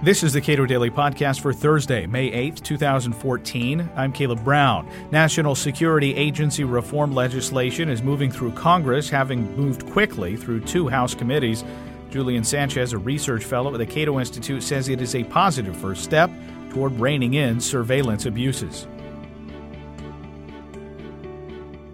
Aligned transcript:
This 0.00 0.22
is 0.22 0.32
the 0.32 0.40
Cato 0.40 0.64
Daily 0.64 0.92
Podcast 0.92 1.40
for 1.40 1.52
Thursday, 1.52 2.06
May 2.06 2.30
8th, 2.30 2.62
2014. 2.62 3.90
I'm 3.96 4.12
Caleb 4.12 4.44
Brown. 4.44 4.88
National 5.10 5.56
Security 5.56 6.14
Agency 6.14 6.62
reform 6.62 7.12
legislation 7.12 7.88
is 7.88 8.00
moving 8.00 8.30
through 8.30 8.52
Congress, 8.52 9.10
having 9.10 9.56
moved 9.56 9.90
quickly 9.90 10.36
through 10.36 10.60
two 10.60 10.86
House 10.86 11.16
committees. 11.16 11.64
Julian 12.10 12.44
Sanchez, 12.44 12.92
a 12.92 12.98
research 12.98 13.42
fellow 13.42 13.74
at 13.74 13.78
the 13.78 13.86
Cato 13.86 14.20
Institute, 14.20 14.62
says 14.62 14.88
it 14.88 15.00
is 15.00 15.16
a 15.16 15.24
positive 15.24 15.76
first 15.76 16.04
step 16.04 16.30
toward 16.70 16.92
reining 17.00 17.34
in 17.34 17.60
surveillance 17.60 18.24
abuses. 18.24 18.86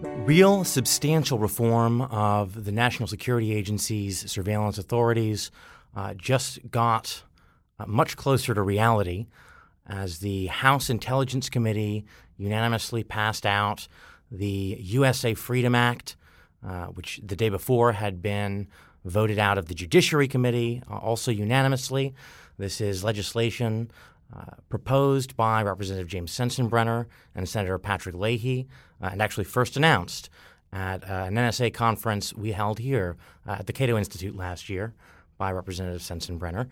Real 0.03 0.63
substantial 0.65 1.39
reform 1.39 2.03
of 2.03 2.67
the 2.67 2.73
National 2.73 3.07
Security 3.07 3.55
Agency's 3.55 4.31
surveillance 4.31 4.77
authorities 4.77 5.51
uh, 5.97 6.13
just 6.13 6.71
got 6.71 7.23
uh, 7.79 7.87
much 7.87 8.17
closer 8.17 8.55
to 8.55 8.63
reality 8.63 9.27
as 9.87 10.19
the 10.19 10.47
House 10.47 10.89
Intelligence 10.89 11.49
Committee 11.49 12.05
unanimously 12.37 13.05
passed 13.05 13.45
out 13.45 13.89
the 14.31 14.79
USA 14.81 15.35
Freedom 15.35 15.75
Act, 15.75 16.17
uh, 16.67 16.87
which 16.87 17.21
the 17.25 17.37
day 17.37 17.49
before 17.49 17.93
had 17.93 18.23
been 18.23 18.69
voted 19.05 19.39
out 19.39 19.59
of 19.59 19.67
the 19.67 19.75
Judiciary 19.75 20.29
Committee, 20.29 20.83
uh, 20.91 20.97
also 20.97 21.31
unanimously. 21.31 22.15
This 22.59 22.81
is 22.81 23.05
legislation 23.05 23.91
uh, 24.35 24.55
proposed 24.69 25.37
by 25.37 25.63
Representative 25.63 26.09
James 26.09 26.33
Sensenbrenner 26.33 27.07
and 27.35 27.49
Senator 27.49 27.79
Patrick 27.79 28.15
Leahy, 28.15 28.67
uh, 29.03 29.11
and 29.13 29.21
actually 29.21 29.45
first 29.45 29.77
announced 29.77 30.31
at 30.73 31.09
uh, 31.09 31.25
an 31.27 31.35
NSA 31.35 31.73
conference 31.75 32.35
we 32.35 32.53
held 32.53 32.79
here 32.79 33.17
at 33.47 33.67
the 33.67 33.73
Cato 33.73 33.97
Institute 33.97 34.35
last 34.35 34.69
year 34.69 34.95
by 35.37 35.53
Representative 35.53 36.03
Sensenbrenner. 36.03 36.69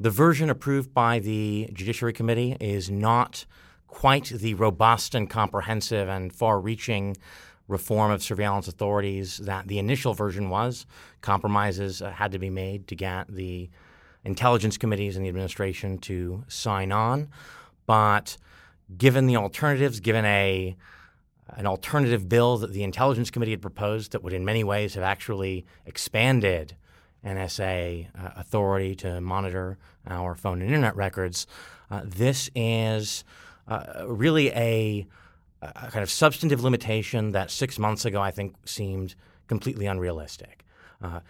The 0.00 0.10
version 0.10 0.50
approved 0.50 0.92
by 0.92 1.18
the 1.18 1.68
Judiciary 1.72 2.12
Committee 2.12 2.56
is 2.60 2.90
not 2.90 3.46
quite 3.88 4.26
the 4.26 4.54
robust 4.54 5.14
and 5.14 5.30
comprehensive 5.30 6.08
and 6.08 6.32
far 6.32 6.60
reaching 6.60 7.16
reform 7.68 8.10
of 8.10 8.22
surveillance 8.22 8.68
authorities 8.68 9.38
that 9.38 9.68
the 9.68 9.78
initial 9.78 10.14
version 10.14 10.50
was. 10.50 10.84
Compromises 11.20 12.02
uh, 12.02 12.10
had 12.10 12.32
to 12.32 12.38
be 12.38 12.50
made 12.50 12.86
to 12.88 12.94
get 12.94 13.28
the 13.28 13.70
intelligence 14.24 14.76
committees 14.76 15.16
and 15.16 15.24
the 15.24 15.28
administration 15.28 15.98
to 15.98 16.44
sign 16.48 16.92
on. 16.92 17.28
But 17.86 18.36
given 18.96 19.26
the 19.26 19.36
alternatives, 19.36 20.00
given 20.00 20.24
a 20.24 20.76
an 21.56 21.66
alternative 21.66 22.28
bill 22.28 22.56
that 22.58 22.72
the 22.72 22.82
Intelligence 22.82 23.30
Committee 23.30 23.52
had 23.52 23.62
proposed 23.62 24.12
that 24.12 24.22
would, 24.22 24.32
in 24.32 24.44
many 24.44 24.64
ways, 24.64 24.94
have 24.94 25.04
actually 25.04 25.66
expanded 25.86 26.74
NSA 27.24 28.06
uh, 28.18 28.30
authority 28.36 28.94
to 28.96 29.20
monitor 29.20 29.78
our 30.06 30.34
phone 30.34 30.60
and 30.60 30.68
internet 30.68 30.96
records. 30.96 31.46
Uh, 31.90 32.02
this 32.04 32.50
is 32.54 33.24
uh, 33.68 34.04
really 34.06 34.48
a, 34.50 35.06
a, 35.62 35.90
kind 35.90 36.02
of 36.02 36.10
substantive 36.10 36.62
limitation 36.62 37.32
that 37.32 37.50
six 37.50 37.78
months 37.78 38.04
ago 38.04 38.20
I 38.20 38.30
think 38.30 38.54
seemed 38.64 39.14
completely 39.46 39.86
unrealistic. 39.86 40.64
Uh, 41.02 41.20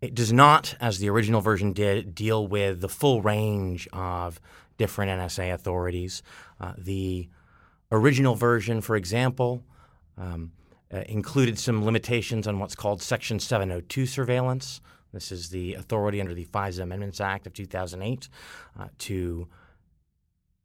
it 0.00 0.14
does 0.14 0.32
not, 0.32 0.74
as 0.80 0.98
the 0.98 1.08
original 1.08 1.40
version 1.40 1.72
did, 1.72 2.14
deal 2.14 2.46
with 2.46 2.80
the 2.80 2.88
full 2.88 3.22
range 3.22 3.88
of 3.92 4.40
different 4.76 5.10
NSA 5.10 5.54
authorities. 5.54 6.22
Uh, 6.60 6.72
the 6.76 7.28
original 7.90 8.34
version, 8.34 8.80
for 8.80 8.96
example, 8.96 9.64
um, 10.18 10.52
uh, 10.92 11.02
included 11.08 11.58
some 11.58 11.84
limitations 11.84 12.46
on 12.46 12.58
what's 12.58 12.74
called 12.74 13.02
Section 13.02 13.40
702 13.40 14.06
surveillance, 14.06 14.80
this 15.14 15.32
is 15.32 15.50
the 15.50 15.74
authority 15.74 16.20
under 16.20 16.34
the 16.34 16.46
FISA 16.46 16.80
Amendments 16.80 17.20
Act 17.20 17.46
of 17.46 17.52
2008 17.52 18.28
uh, 18.78 18.88
to 18.98 19.48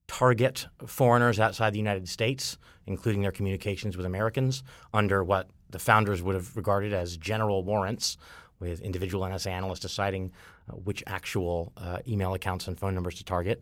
target 0.07 0.67
foreigners 0.85 1.39
outside 1.39 1.71
the 1.71 1.77
United 1.77 2.09
States, 2.09 2.57
including 2.87 3.21
their 3.21 3.31
communications 3.31 3.95
with 3.95 4.05
Americans, 4.05 4.63
under 4.93 5.23
what 5.23 5.49
the 5.69 5.79
founders 5.79 6.23
would 6.23 6.35
have 6.35 6.55
regarded 6.57 6.93
as 6.93 7.15
general 7.15 7.63
warrants, 7.63 8.17
with 8.59 8.81
individual 8.81 9.25
NSA 9.25 9.47
analysts 9.51 9.79
deciding 9.79 10.31
which 10.73 11.03
actual 11.07 11.73
uh, 11.77 11.99
email 12.07 12.33
accounts 12.33 12.67
and 12.67 12.77
phone 12.79 12.93
numbers 12.93 13.15
to 13.15 13.23
target. 13.23 13.61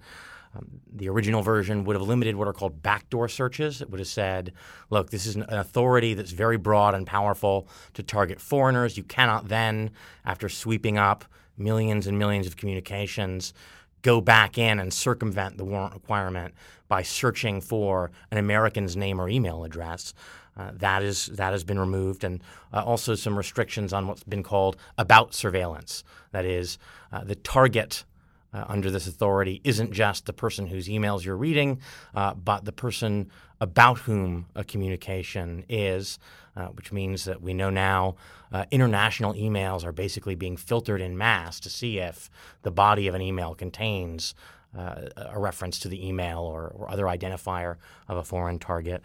Um, 0.55 0.81
the 0.93 1.09
original 1.09 1.41
version 1.41 1.83
would 1.83 1.95
have 1.95 2.07
limited 2.07 2.35
what 2.35 2.47
are 2.47 2.53
called 2.53 2.81
backdoor 2.81 3.27
searches. 3.27 3.81
It 3.81 3.89
would 3.89 3.99
have 3.99 4.07
said, 4.07 4.53
look, 4.89 5.09
this 5.09 5.25
is 5.25 5.35
an 5.35 5.45
authority 5.49 6.13
that's 6.13 6.31
very 6.31 6.57
broad 6.57 6.95
and 6.95 7.05
powerful 7.05 7.67
to 7.93 8.03
target 8.03 8.39
foreigners. 8.39 8.97
You 8.97 9.03
cannot 9.03 9.49
then, 9.49 9.91
after 10.25 10.49
sweeping 10.49 10.97
up 10.97 11.25
millions 11.57 12.07
and 12.07 12.17
millions 12.17 12.47
of 12.47 12.55
communications, 12.55 13.53
go 14.01 14.21
back 14.21 14.57
in 14.57 14.79
and 14.79 14.93
circumvent 14.93 15.57
the 15.57 15.65
warrant 15.65 15.93
requirement 15.93 16.53
by 16.87 17.01
searching 17.03 17.61
for 17.61 18.11
an 18.31 18.37
American's 18.37 18.95
name 18.95 19.19
or 19.19 19.29
email 19.29 19.63
address. 19.63 20.13
Uh, 20.55 20.71
that 20.73 21.03
is 21.03 21.27
that 21.27 21.51
has 21.51 21.63
been 21.63 21.77
removed, 21.77 22.23
and 22.23 22.41
uh, 22.73 22.81
also 22.83 23.13
some 23.13 23.37
restrictions 23.37 23.93
on 23.93 24.07
what's 24.07 24.23
been 24.23 24.41
called 24.41 24.75
about 24.97 25.35
surveillance. 25.35 26.03
That 26.31 26.45
is, 26.45 26.79
uh, 27.11 27.23
the 27.23 27.35
target 27.35 28.05
uh, 28.53 28.65
under 28.67 28.89
this 28.89 29.07
authority 29.07 29.61
isn't 29.63 29.91
just 29.91 30.25
the 30.25 30.33
person 30.33 30.67
whose 30.67 30.87
emails 30.87 31.23
you're 31.23 31.37
reading, 31.37 31.79
uh, 32.15 32.33
but 32.33 32.65
the 32.65 32.71
person 32.71 33.29
about 33.59 33.99
whom 33.99 34.45
a 34.55 34.63
communication 34.63 35.63
is, 35.67 36.19
uh, 36.55 36.67
which 36.67 36.91
means 36.91 37.25
that 37.25 37.41
we 37.41 37.53
know 37.53 37.69
now 37.69 38.15
uh, 38.51 38.65
international 38.71 39.33
emails 39.33 39.83
are 39.83 39.91
basically 39.91 40.35
being 40.35 40.55
filtered 40.55 41.01
in 41.01 41.17
mass 41.17 41.59
to 41.59 41.69
see 41.69 41.99
if 41.99 42.29
the 42.61 42.71
body 42.71 43.07
of 43.07 43.15
an 43.15 43.21
email 43.21 43.53
contains 43.53 44.33
uh, 44.77 45.07
a 45.15 45.39
reference 45.39 45.79
to 45.79 45.87
the 45.87 46.07
email 46.07 46.39
or, 46.39 46.67
or, 46.67 46.91
other 46.91 47.05
identifier 47.05 47.77
of 48.07 48.17
a 48.17 48.23
foreign 48.23 48.59
target. 48.59 49.01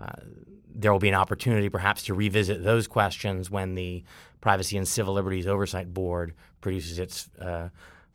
Uh, 0.00 0.12
there 0.72 0.92
will 0.92 1.00
be 1.00 1.08
an 1.08 1.14
opportunity 1.14 1.68
perhaps 1.68 2.02
to 2.02 2.14
revisit 2.14 2.62
those 2.62 2.86
questions 2.86 3.50
when 3.50 3.74
the 3.74 4.04
Privacy 4.40 4.76
and 4.76 4.86
Civil 4.86 5.14
Liberties 5.14 5.46
Oversight 5.46 5.92
Board 5.92 6.34
produces 6.60 6.98
its 6.98 7.30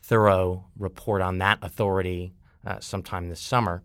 thorough 0.01 0.65
report 0.77 1.21
on 1.21 1.37
that 1.39 1.59
authority 1.61 2.33
uh, 2.65 2.79
sometime 2.79 3.29
this 3.29 3.39
summer. 3.39 3.81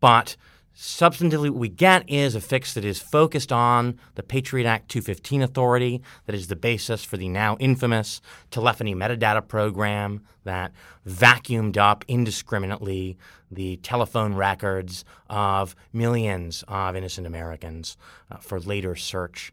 But 0.00 0.36
substantively, 0.76 1.50
what 1.50 1.58
we 1.58 1.68
get 1.68 2.08
is 2.08 2.34
a 2.34 2.40
fix 2.40 2.74
that 2.74 2.84
is 2.84 2.98
focused 2.98 3.52
on 3.52 3.98
the 4.14 4.22
Patriot 4.22 4.66
Act 4.66 4.88
215 4.90 5.42
authority, 5.42 6.02
that 6.26 6.34
is 6.34 6.48
the 6.48 6.56
basis 6.56 7.04
for 7.04 7.16
the 7.16 7.28
now 7.28 7.56
infamous 7.60 8.20
telephony 8.50 8.94
metadata 8.94 9.46
program 9.46 10.22
that 10.44 10.72
vacuumed 11.06 11.76
up 11.76 12.04
indiscriminately 12.08 13.16
the 13.50 13.76
telephone 13.78 14.34
records 14.34 15.04
of 15.28 15.76
millions 15.92 16.64
of 16.68 16.96
innocent 16.96 17.26
Americans 17.26 17.96
uh, 18.30 18.38
for 18.38 18.58
later 18.58 18.96
search. 18.96 19.52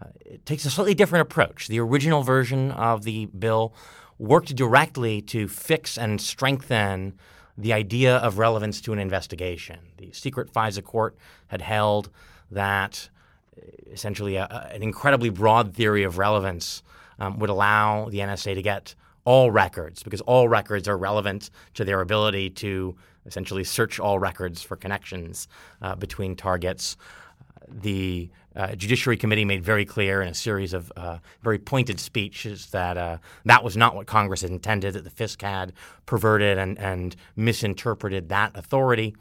Uh, 0.00 0.08
it 0.24 0.44
takes 0.44 0.64
a 0.64 0.70
slightly 0.70 0.94
different 0.94 1.22
approach. 1.22 1.68
The 1.68 1.78
original 1.78 2.22
version 2.22 2.72
of 2.72 3.04
the 3.04 3.26
bill 3.26 3.74
worked 4.18 4.54
directly 4.54 5.20
to 5.22 5.48
fix 5.48 5.98
and 5.98 6.20
strengthen 6.20 7.18
the 7.56 7.72
idea 7.72 8.16
of 8.16 8.38
relevance 8.38 8.80
to 8.80 8.92
an 8.92 8.98
investigation. 8.98 9.78
The 9.96 10.12
secret 10.12 10.52
FISA 10.52 10.82
court 10.82 11.16
had 11.48 11.62
held 11.62 12.10
that 12.50 13.08
uh, 13.56 13.62
essentially 13.90 14.36
a, 14.36 14.44
a, 14.44 14.74
an 14.74 14.82
incredibly 14.82 15.30
broad 15.30 15.74
theory 15.74 16.02
of 16.02 16.18
relevance 16.18 16.82
um, 17.18 17.38
would 17.38 17.50
allow 17.50 18.08
the 18.08 18.18
NSA 18.18 18.54
to 18.54 18.62
get 18.62 18.94
all 19.24 19.50
records 19.50 20.02
because 20.02 20.20
all 20.22 20.48
records 20.48 20.88
are 20.88 20.98
relevant 20.98 21.50
to 21.74 21.84
their 21.84 22.00
ability 22.00 22.50
to 22.50 22.96
essentially 23.26 23.64
search 23.64 23.98
all 23.98 24.18
records 24.18 24.62
for 24.62 24.76
connections 24.76 25.48
uh, 25.80 25.94
between 25.94 26.36
targets. 26.36 26.96
The 27.68 28.30
uh, 28.56 28.74
Judiciary 28.74 29.16
Committee 29.16 29.44
made 29.44 29.64
very 29.64 29.84
clear 29.84 30.22
in 30.22 30.28
a 30.28 30.34
series 30.34 30.72
of 30.72 30.92
uh, 30.96 31.18
very 31.42 31.58
pointed 31.58 31.98
speeches 31.98 32.66
that 32.70 32.96
uh, 32.96 33.18
that 33.44 33.64
was 33.64 33.76
not 33.76 33.94
what 33.94 34.06
Congress 34.06 34.42
had 34.42 34.50
intended, 34.50 34.94
that 34.94 35.04
the 35.04 35.10
FISC 35.10 35.42
had 35.42 35.72
perverted 36.06 36.58
and, 36.58 36.78
and 36.78 37.16
misinterpreted 37.36 38.28
that 38.28 38.56
authority. 38.56 39.14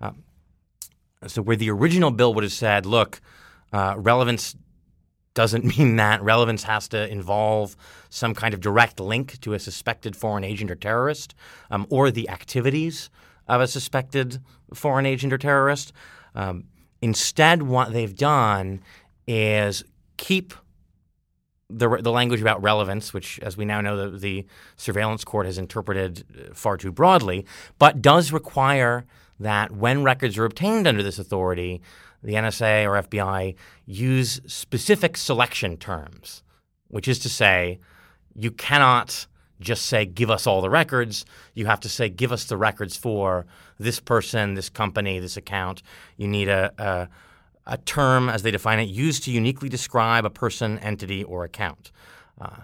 Uh, 0.00 0.12
so, 1.26 1.40
where 1.40 1.56
the 1.56 1.70
original 1.70 2.10
bill 2.10 2.34
would 2.34 2.44
have 2.44 2.52
said, 2.52 2.84
look, 2.84 3.20
uh, 3.72 3.94
relevance 3.96 4.54
doesn't 5.34 5.64
mean 5.78 5.96
that. 5.96 6.22
Relevance 6.22 6.62
has 6.64 6.88
to 6.88 7.08
involve 7.08 7.76
some 8.08 8.34
kind 8.34 8.54
of 8.54 8.60
direct 8.60 9.00
link 9.00 9.40
to 9.40 9.52
a 9.52 9.58
suspected 9.58 10.16
foreign 10.16 10.44
agent 10.44 10.70
or 10.70 10.76
terrorist 10.76 11.34
um, 11.70 11.86
or 11.90 12.10
the 12.10 12.28
activities 12.28 13.10
of 13.48 13.60
a 13.60 13.66
suspected 13.66 14.38
foreign 14.72 15.06
agent 15.06 15.32
or 15.32 15.38
terrorist. 15.38 15.92
Um, 16.34 16.64
Instead, 17.04 17.64
what 17.64 17.92
they've 17.92 18.16
done 18.16 18.80
is 19.26 19.84
keep 20.16 20.54
the, 21.68 21.98
the 22.00 22.10
language 22.10 22.40
about 22.40 22.62
relevance, 22.62 23.12
which, 23.12 23.38
as 23.40 23.58
we 23.58 23.66
now 23.66 23.82
know, 23.82 24.08
the, 24.10 24.16
the 24.16 24.46
surveillance 24.76 25.22
court 25.22 25.44
has 25.44 25.58
interpreted 25.58 26.24
uh, 26.34 26.54
far 26.54 26.78
too 26.78 26.90
broadly, 26.90 27.44
but 27.78 28.00
does 28.00 28.32
require 28.32 29.04
that 29.38 29.70
when 29.70 30.02
records 30.02 30.38
are 30.38 30.46
obtained 30.46 30.86
under 30.86 31.02
this 31.02 31.18
authority, 31.18 31.82
the 32.22 32.36
NSA 32.36 32.86
or 32.86 33.02
FBI 33.02 33.54
use 33.84 34.40
specific 34.46 35.18
selection 35.18 35.76
terms, 35.76 36.42
which 36.88 37.06
is 37.06 37.18
to 37.18 37.28
say, 37.28 37.80
you 38.34 38.50
cannot 38.50 39.26
just 39.64 39.86
say, 39.86 40.04
give 40.04 40.30
us 40.30 40.46
all 40.46 40.60
the 40.60 40.70
records. 40.70 41.24
You 41.54 41.66
have 41.66 41.80
to 41.80 41.88
say, 41.88 42.08
give 42.08 42.32
us 42.32 42.44
the 42.44 42.56
records 42.56 42.96
for 42.96 43.46
this 43.78 43.98
person, 43.98 44.54
this 44.54 44.68
company, 44.68 45.18
this 45.18 45.36
account. 45.36 45.82
You 46.16 46.28
need 46.28 46.48
a, 46.48 46.72
a, 46.78 47.08
a 47.66 47.78
term, 47.78 48.28
as 48.28 48.42
they 48.42 48.50
define 48.50 48.78
it, 48.78 48.88
used 48.88 49.24
to 49.24 49.30
uniquely 49.30 49.68
describe 49.68 50.24
a 50.24 50.30
person, 50.30 50.78
entity, 50.78 51.24
or 51.24 51.44
account. 51.44 51.90
Uh, 52.40 52.62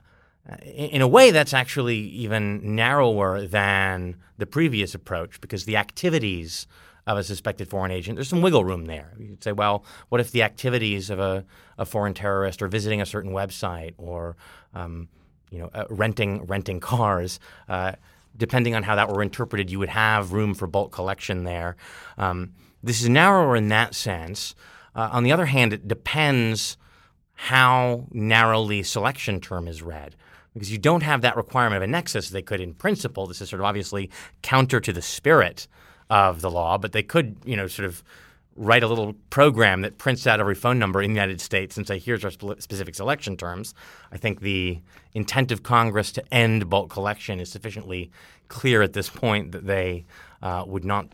in 0.64 1.00
a 1.00 1.08
way, 1.08 1.30
that's 1.30 1.54
actually 1.54 1.98
even 1.98 2.74
narrower 2.74 3.46
than 3.46 4.16
the 4.38 4.46
previous 4.46 4.94
approach 4.94 5.40
because 5.40 5.64
the 5.64 5.76
activities 5.76 6.66
of 7.06 7.18
a 7.18 7.24
suspected 7.24 7.68
foreign 7.68 7.90
agent, 7.90 8.16
there's 8.16 8.28
some 8.28 8.42
wiggle 8.42 8.64
room 8.64 8.86
there. 8.86 9.12
You 9.18 9.28
could 9.30 9.44
say, 9.44 9.52
well, 9.52 9.84
what 10.08 10.20
if 10.20 10.32
the 10.32 10.42
activities 10.42 11.10
of 11.10 11.18
a, 11.18 11.44
a 11.78 11.84
foreign 11.84 12.14
terrorist 12.14 12.62
or 12.62 12.68
visiting 12.68 13.00
a 13.00 13.06
certain 13.06 13.32
website 13.32 13.94
or 13.96 14.36
um, 14.74 15.08
you 15.50 15.58
know, 15.58 15.70
uh, 15.74 15.84
renting 15.90 16.44
renting 16.46 16.80
cars. 16.80 17.40
Uh, 17.68 17.92
depending 18.36 18.74
on 18.74 18.82
how 18.82 18.96
that 18.96 19.08
were 19.08 19.22
interpreted, 19.22 19.70
you 19.70 19.78
would 19.78 19.88
have 19.88 20.32
room 20.32 20.54
for 20.54 20.66
bulk 20.66 20.92
collection 20.92 21.44
there. 21.44 21.76
Um, 22.16 22.52
this 22.82 23.02
is 23.02 23.08
narrower 23.08 23.56
in 23.56 23.68
that 23.68 23.94
sense. 23.94 24.54
Uh, 24.94 25.10
on 25.12 25.22
the 25.22 25.32
other 25.32 25.46
hand, 25.46 25.72
it 25.72 25.86
depends 25.86 26.76
how 27.34 28.06
narrowly 28.12 28.82
selection 28.82 29.40
term 29.40 29.68
is 29.68 29.82
read. 29.82 30.16
Because 30.54 30.72
you 30.72 30.78
don't 30.78 31.02
have 31.02 31.22
that 31.22 31.36
requirement 31.36 31.76
of 31.76 31.82
a 31.82 31.86
nexus. 31.86 32.30
They 32.30 32.42
could, 32.42 32.60
in 32.60 32.74
principle, 32.74 33.26
this 33.26 33.40
is 33.40 33.48
sort 33.48 33.60
of 33.60 33.66
obviously 33.66 34.10
counter 34.42 34.80
to 34.80 34.92
the 34.92 35.02
spirit 35.02 35.68
of 36.08 36.40
the 36.40 36.50
law, 36.50 36.76
but 36.76 36.92
they 36.92 37.04
could, 37.04 37.36
you 37.44 37.56
know, 37.56 37.68
sort 37.68 37.86
of 37.86 38.02
write 38.56 38.82
a 38.82 38.86
little 38.86 39.14
program 39.30 39.80
that 39.82 39.98
prints 39.98 40.26
out 40.26 40.40
every 40.40 40.54
phone 40.54 40.78
number 40.78 41.00
in 41.00 41.10
the 41.10 41.14
United 41.14 41.40
States 41.40 41.76
and 41.76 41.86
say, 41.86 41.98
here's 41.98 42.24
our 42.24 42.30
spe- 42.30 42.60
specific 42.60 42.94
selection 42.94 43.36
terms. 43.36 43.74
I 44.12 44.16
think 44.16 44.40
the 44.40 44.80
intent 45.14 45.52
of 45.52 45.62
Congress 45.62 46.12
to 46.12 46.34
end 46.34 46.68
bulk 46.68 46.90
collection 46.90 47.40
is 47.40 47.50
sufficiently 47.50 48.10
clear 48.48 48.82
at 48.82 48.92
this 48.92 49.08
point 49.08 49.52
that 49.52 49.66
they 49.66 50.04
uh, 50.42 50.64
would 50.66 50.84
not 50.84 51.06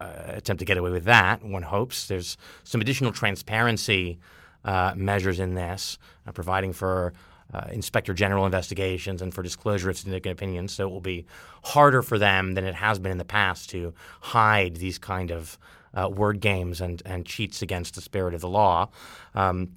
uh, 0.00 0.12
attempt 0.28 0.60
to 0.60 0.64
get 0.64 0.76
away 0.76 0.90
with 0.90 1.04
that, 1.04 1.44
one 1.44 1.62
hopes. 1.62 2.06
There's 2.06 2.36
some 2.64 2.80
additional 2.80 3.12
transparency 3.12 4.18
uh, 4.64 4.94
measures 4.96 5.40
in 5.40 5.54
this, 5.54 5.98
uh, 6.26 6.32
providing 6.32 6.72
for 6.72 7.12
uh, 7.52 7.66
inspector 7.70 8.14
general 8.14 8.46
investigations 8.46 9.20
and 9.20 9.34
for 9.34 9.42
disclosure 9.42 9.90
of 9.90 9.98
significant 9.98 10.32
opinions. 10.38 10.72
So 10.72 10.88
it 10.88 10.90
will 10.90 11.00
be 11.00 11.26
harder 11.64 12.02
for 12.02 12.18
them 12.18 12.54
than 12.54 12.64
it 12.64 12.74
has 12.74 12.98
been 12.98 13.12
in 13.12 13.18
the 13.18 13.24
past 13.24 13.70
to 13.70 13.92
hide 14.20 14.76
these 14.76 14.98
kind 14.98 15.30
of 15.30 15.58
uh, 15.94 16.08
word 16.08 16.40
games 16.40 16.80
and, 16.80 17.02
and 17.04 17.26
cheats 17.26 17.62
against 17.62 17.94
the 17.94 18.00
spirit 18.00 18.34
of 18.34 18.40
the 18.40 18.48
law. 18.48 18.88
Um, 19.34 19.72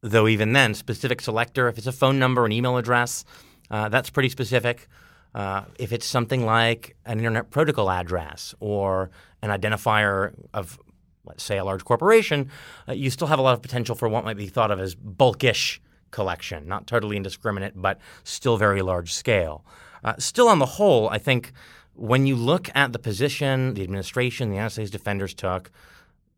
though 0.00 0.28
even 0.28 0.52
then, 0.52 0.74
specific 0.74 1.20
selector, 1.20 1.68
if 1.68 1.78
it's 1.78 1.86
a 1.86 1.92
phone 1.92 2.18
number, 2.18 2.44
an 2.44 2.52
email 2.52 2.76
address, 2.76 3.24
uh, 3.70 3.88
that's 3.88 4.10
pretty 4.10 4.28
specific. 4.28 4.88
Uh, 5.34 5.64
if 5.78 5.92
it's 5.92 6.06
something 6.06 6.44
like 6.44 6.96
an 7.06 7.18
internet 7.18 7.50
protocol 7.50 7.90
address 7.90 8.54
or 8.60 9.10
an 9.42 9.50
identifier 9.50 10.32
of, 10.52 10.78
let's 11.24 11.42
say, 11.42 11.58
a 11.58 11.64
large 11.64 11.84
corporation, 11.84 12.50
uh, 12.88 12.92
you 12.92 13.10
still 13.10 13.26
have 13.26 13.38
a 13.38 13.42
lot 13.42 13.54
of 13.54 13.62
potential 13.62 13.94
for 13.94 14.08
what 14.08 14.24
might 14.24 14.36
be 14.36 14.46
thought 14.46 14.70
of 14.70 14.78
as 14.78 14.94
bulkish 14.94 15.80
collection, 16.10 16.68
not 16.68 16.86
totally 16.86 17.16
indiscriminate, 17.16 17.72
but 17.74 17.98
still 18.22 18.56
very 18.56 18.82
large 18.82 19.12
scale. 19.12 19.64
Uh, 20.04 20.14
still, 20.18 20.48
on 20.48 20.58
the 20.60 20.66
whole, 20.66 21.08
I 21.08 21.18
think 21.18 21.52
when 21.94 22.26
you 22.26 22.36
look 22.36 22.68
at 22.74 22.92
the 22.92 22.98
position 22.98 23.74
the 23.74 23.82
administration, 23.82 24.48
the 24.48 24.56
United 24.56 24.70
States 24.70 24.90
defenders 24.90 25.34
took 25.34 25.70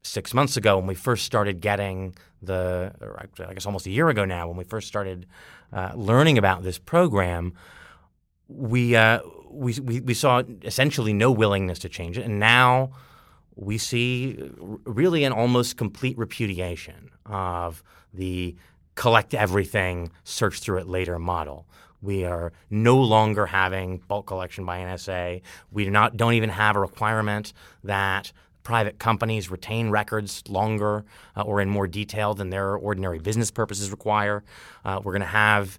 six 0.02 0.32
months 0.32 0.56
ago 0.56 0.78
when 0.78 0.86
we 0.86 0.94
first 0.94 1.24
started 1.24 1.60
getting 1.60 2.14
the, 2.42 2.92
I 3.46 3.54
guess 3.54 3.66
almost 3.66 3.86
a 3.86 3.90
year 3.90 4.08
ago 4.08 4.24
now, 4.24 4.46
when 4.48 4.56
we 4.56 4.64
first 4.64 4.86
started 4.86 5.26
uh, 5.72 5.92
learning 5.94 6.38
about 6.38 6.62
this 6.62 6.78
program, 6.78 7.54
we, 8.48 8.94
uh, 8.94 9.20
we, 9.50 9.74
we, 9.80 10.00
we 10.00 10.14
saw 10.14 10.42
essentially 10.62 11.12
no 11.12 11.32
willingness 11.32 11.78
to 11.80 11.88
change 11.88 12.18
it. 12.18 12.24
And 12.24 12.38
now 12.38 12.90
we 13.56 13.78
see 13.78 14.38
really 14.84 15.24
an 15.24 15.32
almost 15.32 15.76
complete 15.76 16.16
repudiation 16.16 17.10
of 17.24 17.82
the 18.14 18.54
collect 18.94 19.34
everything, 19.34 20.10
search 20.24 20.60
through 20.60 20.78
it 20.78 20.86
later 20.86 21.18
model. 21.18 21.66
We 22.02 22.24
are 22.24 22.52
no 22.70 22.96
longer 22.96 23.46
having 23.46 23.98
bulk 24.08 24.26
collection 24.26 24.64
by 24.64 24.78
NSA. 24.80 25.42
We 25.70 25.84
do 25.84 25.90
not 25.90 26.16
don't 26.16 26.34
even 26.34 26.50
have 26.50 26.76
a 26.76 26.80
requirement 26.80 27.52
that 27.84 28.32
private 28.62 28.98
companies 28.98 29.48
retain 29.48 29.90
records 29.90 30.42
longer 30.48 31.04
uh, 31.36 31.42
or 31.42 31.60
in 31.60 31.68
more 31.68 31.86
detail 31.86 32.34
than 32.34 32.50
their 32.50 32.74
ordinary 32.74 33.20
business 33.20 33.50
purposes 33.50 33.90
require. 33.92 34.42
Uh, 34.84 35.00
we're 35.02 35.12
going 35.12 35.20
to 35.20 35.26
have 35.26 35.78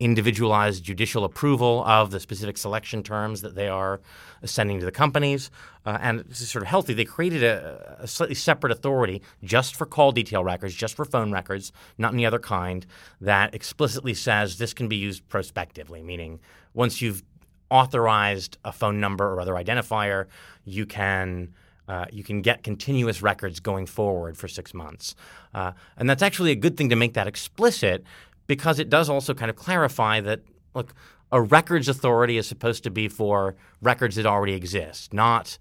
individualized 0.00 0.82
judicial 0.82 1.24
approval 1.24 1.84
of 1.84 2.10
the 2.10 2.18
specific 2.18 2.56
selection 2.56 3.02
terms 3.02 3.42
that 3.42 3.54
they 3.54 3.68
are 3.68 4.00
sending 4.44 4.80
to 4.80 4.84
the 4.86 4.90
companies. 4.90 5.50
Uh, 5.84 5.98
and 6.00 6.20
this 6.20 6.40
is 6.40 6.48
sort 6.48 6.62
of 6.62 6.68
healthy. 6.68 6.94
They 6.94 7.04
created 7.04 7.44
a, 7.44 7.98
a, 8.00 8.08
slightly 8.08 8.34
separate 8.34 8.72
authority 8.72 9.22
just 9.44 9.76
for 9.76 9.86
call 9.86 10.10
detail 10.10 10.42
records, 10.42 10.74
just 10.74 10.96
for 10.96 11.04
phone 11.04 11.30
records, 11.30 11.70
not 11.98 12.14
any 12.14 12.24
other 12.24 12.38
kind, 12.38 12.86
that 13.20 13.54
explicitly 13.54 14.14
says 14.14 14.58
this 14.58 14.72
can 14.72 14.88
be 14.88 14.96
used 14.96 15.28
prospectively, 15.28 16.02
meaning 16.02 16.40
once 16.72 17.02
you've 17.02 17.22
authorized 17.70 18.56
a 18.64 18.72
phone 18.72 19.00
number 19.00 19.24
or 19.32 19.40
other 19.40 19.54
identifier, 19.54 20.26
you 20.64 20.86
can. 20.86 21.54
Uh, 21.88 22.06
you 22.12 22.22
can 22.22 22.40
get 22.40 22.62
continuous 22.62 23.20
records 23.20 23.58
going 23.58 23.84
forward 23.84 24.36
for 24.36 24.46
six 24.46 24.72
months. 24.72 25.16
Uh, 25.52 25.72
and 25.96 26.08
that's 26.08 26.22
actually 26.22 26.52
a 26.52 26.54
good 26.54 26.76
thing 26.76 26.88
to 26.88 26.94
make 26.94 27.14
that 27.14 27.26
explicit 27.26 28.04
because 28.50 28.80
it 28.80 28.90
does 28.90 29.08
also 29.08 29.32
kind 29.32 29.48
of 29.48 29.54
clarify 29.54 30.20
that, 30.20 30.40
look, 30.74 30.92
a 31.30 31.40
records 31.40 31.86
authority 31.86 32.36
is 32.36 32.48
supposed 32.48 32.82
to 32.82 32.90
be 32.90 33.06
for 33.06 33.54
records 33.80 34.16
that 34.16 34.26
already 34.26 34.54
exist, 34.54 35.14
not 35.14 35.56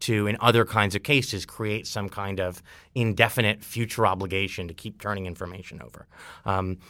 to, 0.00 0.26
in 0.26 0.36
other 0.42 0.66
kinds 0.66 0.94
of 0.94 1.02
cases, 1.02 1.46
create 1.46 1.86
some 1.86 2.10
kind 2.10 2.40
of 2.40 2.62
indefinite 2.94 3.64
future 3.64 4.06
obligation 4.06 4.68
to 4.68 4.74
keep 4.74 5.00
turning 5.00 5.24
information 5.24 5.80
over. 5.80 6.06
Um, 6.44 6.80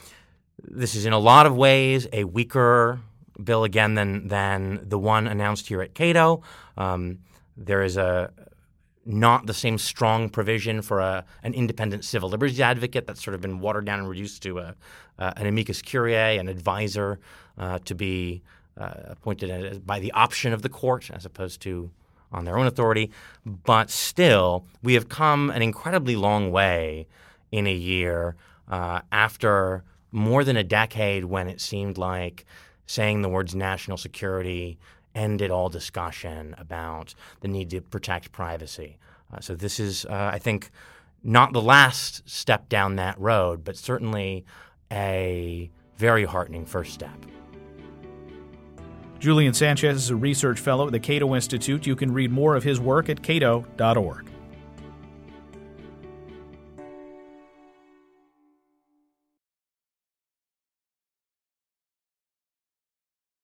this 0.60 0.96
is 0.96 1.06
in 1.06 1.12
a 1.12 1.20
lot 1.20 1.46
of 1.46 1.54
ways 1.54 2.08
a 2.12 2.24
weaker 2.24 2.98
bill 3.40 3.62
again 3.62 3.94
than 3.94 4.26
than 4.26 4.80
the 4.82 4.98
one 4.98 5.28
announced 5.28 5.68
here 5.68 5.82
at 5.82 5.94
Cato. 5.94 6.42
Um, 6.76 7.20
there 7.56 7.84
is 7.84 7.96
a 7.96 8.32
not 9.06 9.46
the 9.46 9.54
same 9.54 9.78
strong 9.78 10.28
provision 10.28 10.82
for 10.82 11.00
a, 11.00 11.24
an 11.42 11.54
independent 11.54 12.04
civil 12.04 12.28
liberties 12.28 12.60
advocate 12.60 13.06
that's 13.06 13.22
sort 13.22 13.34
of 13.34 13.40
been 13.40 13.60
watered 13.60 13.84
down 13.84 13.98
and 13.98 14.08
reduced 14.08 14.42
to 14.42 14.58
a, 14.58 14.74
uh, 15.18 15.32
an 15.36 15.46
amicus 15.46 15.82
curiae, 15.82 16.38
an 16.38 16.48
advisor 16.48 17.18
uh, 17.58 17.78
to 17.84 17.94
be 17.94 18.42
uh, 18.76 18.94
appointed 19.04 19.86
by 19.86 20.00
the 20.00 20.12
option 20.12 20.52
of 20.52 20.62
the 20.62 20.68
court 20.68 21.10
as 21.12 21.24
opposed 21.24 21.60
to 21.60 21.90
on 22.32 22.44
their 22.44 22.58
own 22.58 22.66
authority. 22.66 23.10
But 23.46 23.90
still, 23.90 24.66
we 24.82 24.94
have 24.94 25.08
come 25.08 25.50
an 25.50 25.62
incredibly 25.62 26.16
long 26.16 26.50
way 26.50 27.06
in 27.52 27.66
a 27.66 27.74
year 27.74 28.36
uh, 28.68 29.00
after 29.12 29.84
more 30.10 30.44
than 30.44 30.56
a 30.56 30.64
decade 30.64 31.24
when 31.24 31.48
it 31.48 31.60
seemed 31.60 31.98
like 31.98 32.44
saying 32.86 33.22
the 33.22 33.28
words 33.28 33.54
national 33.54 33.96
security 33.96 34.78
ended 35.14 35.50
all 35.50 35.68
discussion 35.68 36.54
about 36.58 37.14
the 37.40 37.48
need 37.48 37.70
to 37.70 37.80
protect 37.80 38.32
privacy. 38.32 38.98
Uh, 39.32 39.40
so 39.40 39.54
this 39.54 39.78
is, 39.80 40.04
uh, 40.06 40.30
I 40.32 40.38
think, 40.38 40.70
not 41.22 41.52
the 41.52 41.62
last 41.62 42.28
step 42.28 42.68
down 42.68 42.96
that 42.96 43.18
road, 43.18 43.64
but 43.64 43.76
certainly 43.76 44.44
a 44.92 45.70
very 45.96 46.24
heartening 46.24 46.66
first 46.66 46.92
step. 46.92 47.16
Julian 49.18 49.54
Sanchez 49.54 49.96
is 49.96 50.10
a 50.10 50.16
research 50.16 50.60
fellow 50.60 50.86
at 50.86 50.92
the 50.92 51.00
Cato 51.00 51.34
Institute. 51.34 51.86
You 51.86 51.96
can 51.96 52.12
read 52.12 52.30
more 52.30 52.56
of 52.56 52.62
his 52.62 52.78
work 52.78 53.08
at 53.08 53.22
cato.org. 53.22 54.33